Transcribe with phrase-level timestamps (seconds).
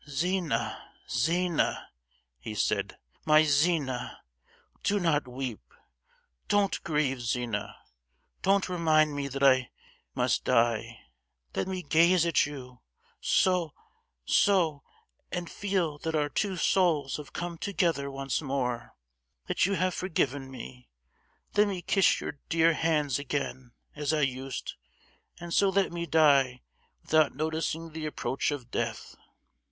[0.09, 1.89] "Zina, Zina!"
[2.39, 4.23] he said, "my Zina,
[4.81, 5.61] do not weep;
[6.47, 7.77] don't grieve, Zina,
[8.41, 9.69] don't remind me that I
[10.15, 11.01] must die!
[11.53, 12.79] Let me gaze at you,
[13.19, 20.89] so—so,—and feel that our two souls have come together once more—that you have forgiven me!
[21.55, 24.73] Let me kiss your dear hands again, as I used,
[25.39, 26.63] and so let me die
[27.03, 29.15] without noticing the approach of death.